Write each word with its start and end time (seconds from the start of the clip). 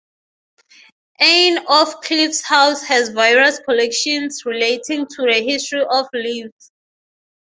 Anne 1.19 1.59
of 1.69 2.01
Cleves 2.01 2.41
House 2.41 2.81
has 2.81 3.09
various 3.09 3.59
collections 3.59 4.43
relating 4.47 5.05
to 5.05 5.21
the 5.27 5.43
history 5.47 5.85
of 5.87 6.07
Lewes. 6.11 6.71